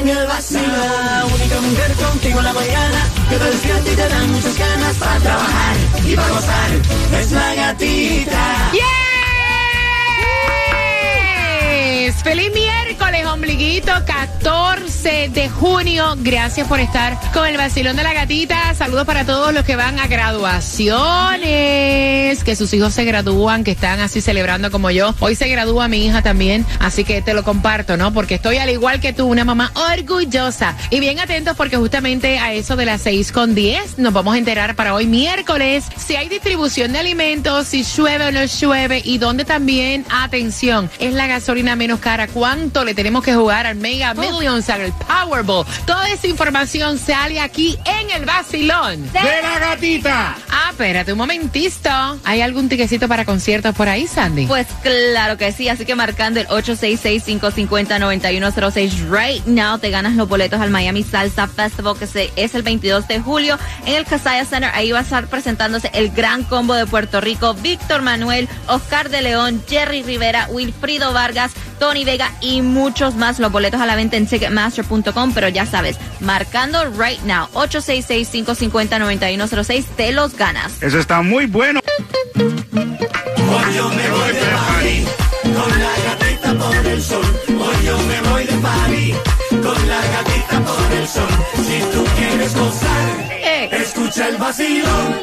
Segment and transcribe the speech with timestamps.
[0.00, 0.70] en el vacilón.
[0.70, 4.96] La única mujer contigo en la mañana que te despierta y te dan muchas ganas
[4.96, 6.70] para trabajar y para gozar.
[7.20, 8.70] Es la gatita.
[8.72, 9.07] Yes.
[13.18, 13.92] Miércoles, ombliguito!
[14.06, 16.14] 14 de junio.
[16.18, 18.74] Gracias por estar con el vacilón de la gatita.
[18.74, 24.00] Saludos para todos los que van a graduaciones, que sus hijos se gradúan, que están
[24.00, 25.14] así celebrando como yo.
[25.20, 28.12] Hoy se gradúa mi hija también, así que te lo comparto, ¿no?
[28.12, 30.76] Porque estoy al igual que tú, una mamá orgullosa.
[30.90, 34.38] Y bien atentos porque justamente a eso de las 6 con 10 nos vamos a
[34.38, 39.18] enterar para hoy miércoles si hay distribución de alimentos, si llueve o no llueve y
[39.18, 42.28] donde también, atención, es la gasolina menos cara.
[42.28, 45.64] ¿Cuánto le tenemos que jugar al Mega Millions, al Powerball?
[45.86, 49.10] Toda esa información sale aquí en el vacilón.
[49.12, 50.36] de la gatita.
[50.50, 51.90] Ah, espérate un momentito.
[52.24, 54.46] ¿Hay algún tiquecito para conciertos por ahí, Sandy?
[54.46, 60.60] Pues claro que sí, así que marcando el 866-550-9106 right now te ganas los boletos
[60.60, 64.70] al Miami Salsa Festival que se, es el 22 de julio en el Casaya Center.
[64.74, 69.22] Ahí va a estar presentándose el gran combo de Puerto Rico, Víctor Manuel, Oscar de
[69.22, 72.60] León, Jerry Rivera, Wilfrido Vargas, Tony Vega y
[72.98, 73.38] muchos más.
[73.38, 80.10] Los boletos a la venta en ticketmaster.com, pero ya sabes, marcando right now 866-550-9106 te
[80.10, 80.82] los ganas.
[80.82, 81.78] Eso está muy bueno.
[82.34, 82.50] Hoy
[83.76, 85.04] yo me voy de party
[85.44, 87.22] con la gatita por el sol.
[87.48, 89.14] Hoy yo me voy de party
[89.62, 91.28] con la gatita por el sol.
[91.54, 93.68] Si tú quieres gozar, Eh.
[93.80, 95.14] escucha el vacilón.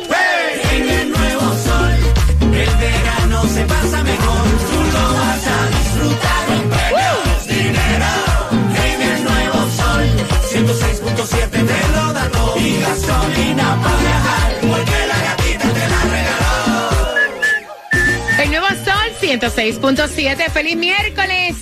[19.50, 20.50] 106.7.
[20.50, 21.56] Feliz miércoles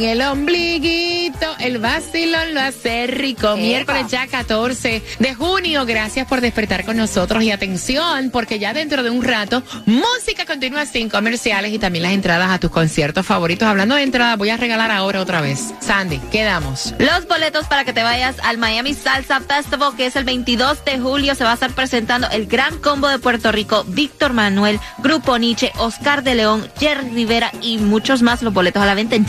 [0.00, 1.46] En el ombliguito.
[1.58, 3.54] El vacilón lo hace rico.
[3.58, 5.84] Miércoles ya 14 de junio.
[5.84, 7.42] Gracias por despertar con nosotros.
[7.42, 12.12] Y atención, porque ya dentro de un rato, música continúa sin comerciales y también las
[12.12, 13.68] entradas a tus conciertos favoritos.
[13.68, 15.74] Hablando de entradas, voy a regalar ahora otra vez.
[15.80, 16.94] Sandy, quedamos.
[16.98, 20.98] Los boletos para que te vayas al Miami Salsa Festival, que es el 22 de
[20.98, 25.36] julio, se va a estar presentando el gran combo de Puerto Rico, Víctor Manuel, Grupo
[25.36, 28.40] Nietzsche, Oscar de León, Jerry Rivera y muchos más.
[28.40, 29.26] Los boletos a la venta en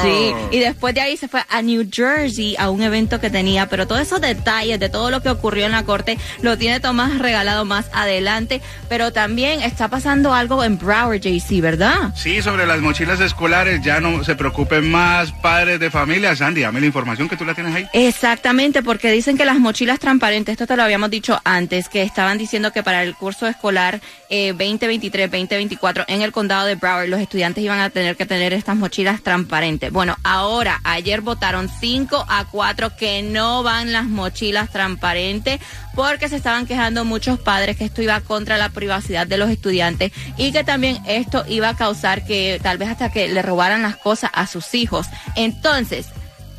[0.02, 3.68] Sí, y después de ahí se fue a New Jersey a un evento que tenía,
[3.68, 7.18] pero todos esos detalles de todo lo que ocurrió en la corte lo tiene Tomás
[7.18, 12.12] regalado más adelante, pero también está pasando algo en Broward, JC, ¿verdad?
[12.14, 16.34] Sí, sobre las mochilas escolares ya no se preocupa más padres de familia.
[16.36, 17.86] Sandy, dame la información que tú la tienes ahí.
[17.92, 22.38] Exactamente, porque dicen que las mochilas transparentes, esto te lo habíamos dicho antes, que estaban
[22.38, 27.64] diciendo que para el curso escolar eh, 2023-2024 en el condado de Broward los estudiantes
[27.64, 29.92] iban a tener que tener estas mochilas transparentes.
[29.92, 35.60] Bueno, ahora, ayer votaron 5 a 4 que no van las mochilas transparentes
[35.94, 40.12] porque se estaban quejando muchos padres que esto iba contra la privacidad de los estudiantes
[40.36, 43.96] y que también esto iba a causar que tal vez hasta que le robaran las
[43.96, 45.08] cosas a sus hijos.
[45.36, 46.06] Entonces,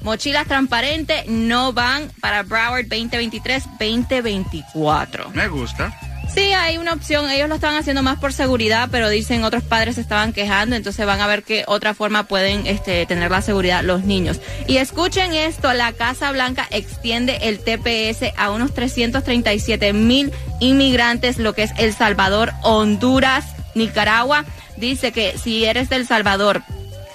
[0.01, 5.31] mochilas transparentes no van para Broward 2023-2024.
[5.33, 6.10] Me gusta.
[6.33, 7.29] Sí, hay una opción.
[7.29, 11.05] Ellos lo estaban haciendo más por seguridad, pero dicen otros padres se estaban quejando, entonces
[11.05, 14.39] van a ver qué otra forma pueden este, tener la seguridad los niños.
[14.65, 20.31] Y escuchen esto, la Casa Blanca extiende el TPS a unos 337 mil
[20.61, 23.45] inmigrantes, lo que es El Salvador, Honduras,
[23.75, 24.45] Nicaragua.
[24.77, 26.63] Dice que si eres del Salvador,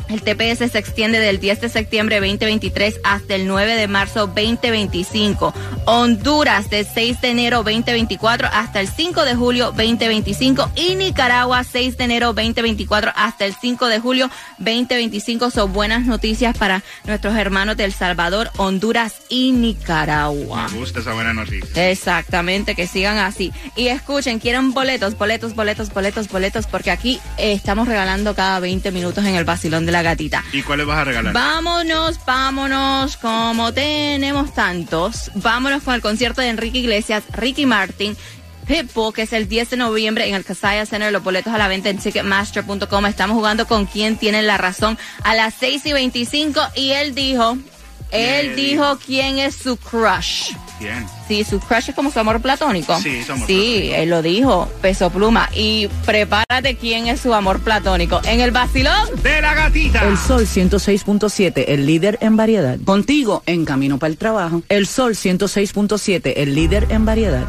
[0.08, 5.52] el TPS se extiende del 10 de septiembre 2023 hasta el 9 de marzo 2025.
[5.86, 11.96] Honduras de 6 de enero 2024 hasta el 5 de julio 2025 y Nicaragua 6
[11.96, 15.50] de enero 2024 hasta el 5 de julio 2025.
[15.50, 20.68] Son buenas noticias para nuestros hermanos de El Salvador, Honduras y Nicaragua.
[20.72, 21.90] Me gusta esa buena noticia.
[21.90, 23.52] Exactamente, que sigan así.
[23.74, 28.90] Y escuchen, quieren boletos, boletos, boletos, boletos, boletos, porque aquí eh, estamos regalando cada 20
[28.92, 30.44] minutos en el vacilón de la gatita.
[30.52, 31.32] ¿Y cuáles vas a regalar?
[31.32, 38.16] Vámonos, vámonos, como tenemos tantos, vámonos con el concierto de Enrique Iglesias, Ricky Martin.
[38.66, 41.68] Pitbull, que es el 10 de noviembre en el Casaya Center, los boletos a la
[41.68, 43.06] venta en Ticketmaster.com.
[43.06, 47.56] Estamos jugando con quien tiene la razón a las 6 y 25 y él dijo,
[48.10, 50.50] él Él dijo quién es su crush.
[50.80, 51.06] Bien.
[51.26, 52.98] Sí, su crush es como su amor platónico.
[53.00, 53.94] Sí, su amor Sí, platónico.
[54.02, 55.48] él lo dijo, peso pluma.
[55.54, 58.20] Y prepárate quién es su amor platónico.
[58.24, 59.08] En el vacilón.
[59.22, 60.06] De la gatita.
[60.06, 62.78] El Sol 106.7, el líder en variedad.
[62.84, 64.62] Contigo, en camino para el trabajo.
[64.68, 67.44] El Sol 106.7, el líder en variedad.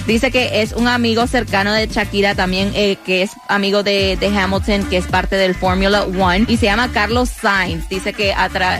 [0.09, 4.27] Dice que es un amigo cercano de Shakira también, eh, que es amigo de, de
[4.27, 7.88] Hamilton, que es parte del Formula One, y se llama Carlos Sainz.
[7.88, 8.35] Dice que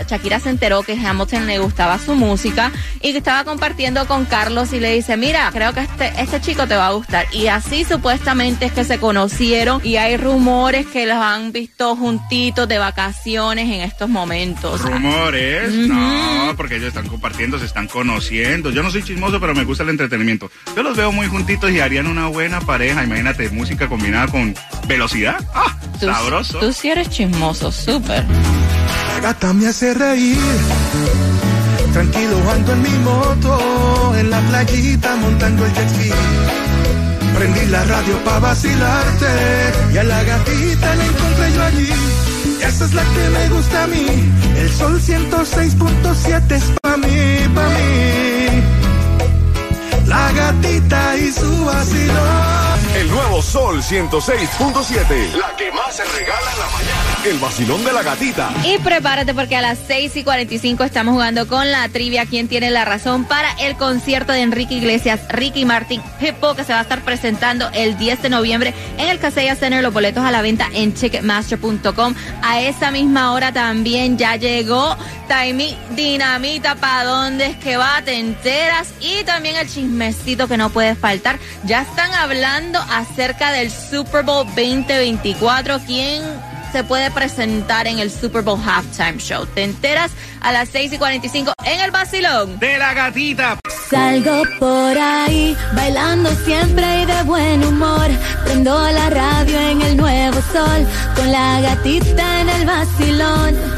[0.09, 2.71] Shakira se enteró que Hamilton le gustaba su música música
[3.01, 6.67] y que estaba compartiendo con Carlos y le dice, mira, creo que este, este chico
[6.67, 7.27] te va a gustar.
[7.33, 12.69] Y así supuestamente es que se conocieron y hay rumores que los han visto juntitos
[12.69, 14.83] de vacaciones en estos momentos.
[14.83, 18.71] Rumores, no, porque ellos están compartiendo, se están conociendo.
[18.71, 20.51] Yo no soy chismoso, pero me gusta el entretenimiento.
[20.77, 23.03] Yo los veo muy juntitos y harían una buena pareja.
[23.03, 24.55] Imagínate, música combinada con
[24.87, 25.37] velocidad.
[25.53, 25.77] ¡Ah!
[25.99, 26.61] Tú, Sabroso.
[26.61, 28.25] Tú sí eres chismoso, súper.
[28.25, 30.39] La gata me hace reír.
[31.93, 36.11] Tranquilo ando en mi moto, en la playita montando el jet ski.
[37.37, 39.33] Prendí la radio pa' vacilarte
[39.93, 41.93] y a la gatita la encontré yo allí.
[42.65, 44.07] Esa es la que me gusta a mí.
[44.57, 48.28] El sol 106.7 es pa' mí, pa' mí.
[50.09, 52.68] La gatita y su vacilón.
[52.95, 55.33] El nuevo Sol 106.7.
[55.35, 57.25] La que más se regala en la mañana.
[57.25, 58.51] El vacilón de la gatita.
[58.65, 62.27] Y prepárate porque a las 6 y 45 estamos jugando con la trivia.
[62.27, 66.73] ¿Quién tiene la razón para el concierto de Enrique Iglesias, Ricky Martin, Hippo, que se
[66.73, 69.83] va a estar presentando el 10 de noviembre en el Casella Center?
[69.83, 72.15] Los boletos a la venta en Ticketmaster.com.
[72.43, 74.97] A esa misma hora también ya llegó
[75.29, 76.75] Taimi Dinamita.
[76.77, 78.01] ¿Para dónde es que va?
[78.03, 78.89] Te enteras.
[79.01, 81.39] Y también el chismecito que no puede faltar.
[81.65, 85.81] Ya están hablando acerca del Super Bowl 2024.
[85.87, 86.23] ¿Quién
[86.73, 89.47] se puede presentar en el Super Bowl Halftime Show?
[89.47, 92.59] Te enteras a las 6 y 45 en el Basilón.
[92.59, 93.59] De la gatita.
[93.91, 98.09] Salgo por ahí, bailando siempre y de buen humor.
[98.45, 103.78] Prendo la radio en el nuevo sol, con la gatita en el vacilón.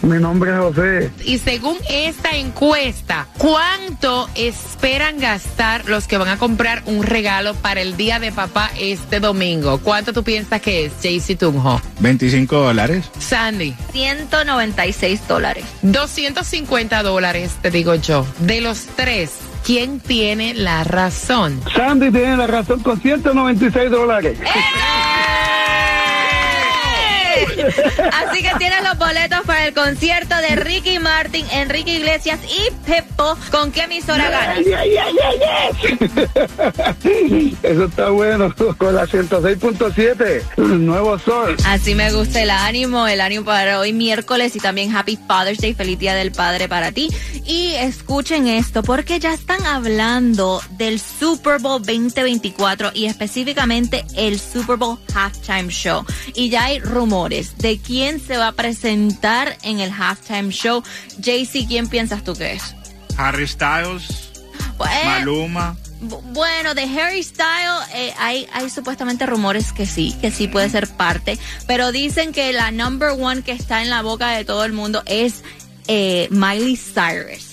[0.03, 1.11] Mi nombre es José.
[1.25, 7.81] Y según esta encuesta, ¿cuánto esperan gastar los que van a comprar un regalo para
[7.81, 9.79] el Día de Papá este domingo?
[9.79, 11.81] ¿Cuánto tú piensas que es, JC Tunjo?
[12.01, 13.11] 25 dólares.
[13.19, 13.75] Sandy.
[13.93, 15.65] 196 dólares.
[15.83, 18.27] 250 dólares, te digo yo.
[18.41, 19.33] De los tres,
[19.65, 21.61] ¿quién tiene la razón?
[21.75, 24.39] Sandy tiene la razón con 196 dólares.
[28.13, 33.37] Así que tienes los boletos para el concierto de Ricky Martin, Enrique Iglesias y Pepo.
[33.51, 34.59] ¿Con qué emisora ganas?
[34.59, 35.11] Ay, ay, ay.
[37.63, 38.55] Eso está bueno.
[38.79, 41.57] Con la 106.7, Nuevo Sol.
[41.67, 45.75] Así me gusta el ánimo, el ánimo para hoy miércoles y también Happy Father's Day,
[45.75, 47.09] feliz Día del Padre para ti.
[47.47, 54.77] Y escuchen esto, porque ya están hablando del Super Bowl 2024 y específicamente el Super
[54.77, 56.05] Bowl Halftime Show.
[56.35, 60.83] Y ya hay rumores de quién se va a presentar en el Halftime Show.
[61.19, 62.75] JC, ¿quién piensas tú que es?
[63.17, 64.31] Harry Styles,
[64.79, 65.77] Pues, Maluma.
[66.03, 70.71] Bu- Bueno, de Harry Styles eh, hay, hay supuestamente rumores que sí, que sí puede
[70.71, 74.65] ser parte, pero dicen que la number one que está en la boca de todo
[74.65, 75.43] el mundo es
[75.89, 77.50] eh, Miley Cyrus.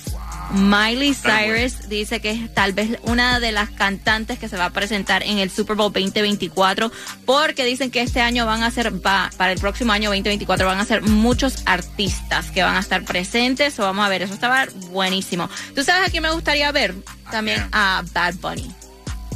[0.51, 4.70] Miley Cyrus dice que es tal vez una de las cantantes que se va a
[4.70, 6.92] presentar en el Super Bowl 2024
[7.25, 10.80] porque dicen que este año van a ser, va, para el próximo año 2024 van
[10.80, 14.66] a ser muchos artistas que van a estar presentes o vamos a ver, eso estaba
[14.89, 15.50] buenísimo.
[15.75, 16.96] ¿Tú sabes a quién me gustaría ver?
[17.30, 18.72] También a Bad Bunny.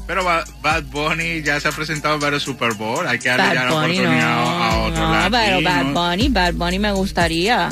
[0.08, 3.06] Pero Ba- Bad Bunny ya se ha presentado en varios Super Bowl.
[3.08, 5.86] Hay que darle ya la Bunny no, oportunidad a otro no, pero Bad.
[5.94, 7.70] Bunny, Bad Bunny me gustaría.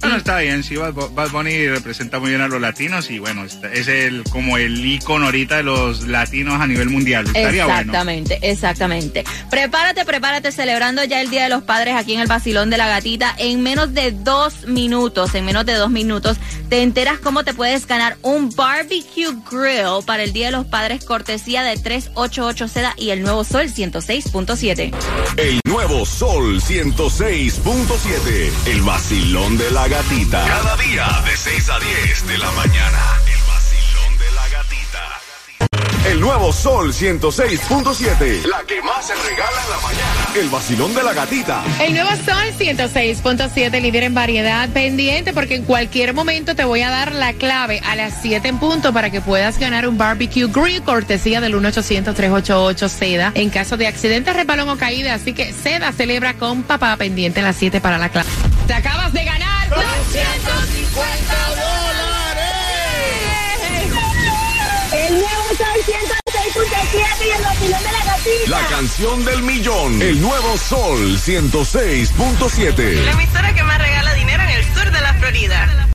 [0.00, 3.18] Bueno, está bien, sí, Bad, Bu- Bad Bunny representa muy bien a los latinos y
[3.18, 7.26] bueno, es el como el ícono ahorita de los latinos a nivel mundial.
[7.26, 7.80] Estaría bueno.
[7.80, 9.24] Exactamente, exactamente.
[9.50, 12.86] Prepárate, prepárate, celebrando ya el Día de los Padres aquí en el Basilón de la
[12.88, 13.34] Gatita.
[13.38, 16.36] En menos de dos minutos, en menos de dos minutos,
[16.68, 21.04] te enteras cómo te puedes ganar un barbecue grill para el Día de los Padres,
[21.04, 24.92] cortesía de 388 Seda y el nuevo Sol 106.7.
[25.36, 28.50] El nuevo Sol 106.7.
[28.70, 30.44] El vacilón de la gatita.
[30.44, 32.98] Cada día de 6 a 10 de la mañana.
[33.26, 36.10] El vacilón de la gatita.
[36.10, 38.46] El nuevo Sol 106.7.
[38.46, 40.28] La que más se regala en la mañana.
[40.34, 41.62] El vacilón de la gatita.
[41.80, 46.90] El nuevo Sol 106.7, líder en variedad, pendiente porque en cualquier momento te voy a
[46.90, 50.82] dar la clave a las 7 en punto para que puedas ganar un barbecue grill
[50.82, 55.14] cortesía del 1-800-388 Seda en caso de accidente, resbalón o caída.
[55.14, 58.28] Así que Seda celebra con papá pendiente a las 7 para la clave.
[58.66, 61.34] Te acabas de ganar 250
[64.92, 68.48] El nuevo Sol 106.7 y el vacilón de la gatita.
[68.48, 70.00] La canción del millón.
[70.02, 73.04] El nuevo Sol 106.7.
[73.04, 75.85] La emisora que más regala dinero en el sur de la Florida.